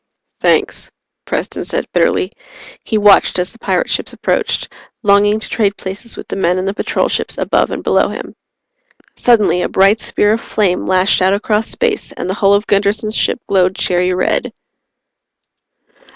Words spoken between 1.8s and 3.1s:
bitterly. He